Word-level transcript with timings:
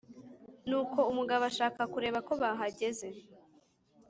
nuko 0.67 0.99
umugabo 1.11 1.43
ashaka 1.51 1.81
kureba 1.93 2.19
ko 2.27 2.33
bahagezr 2.41 3.13